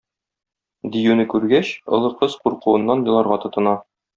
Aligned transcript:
Диюне 0.95 1.27
күргәч, 1.35 1.71
олы 1.99 2.11
кыз 2.23 2.41
куркуыннан 2.47 3.07
еларга 3.13 3.43
тотына. 3.47 3.77